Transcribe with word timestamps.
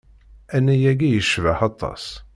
Annay-agi 0.55 1.09
icbeḥ 1.13 1.59
aṭas. 1.69 2.05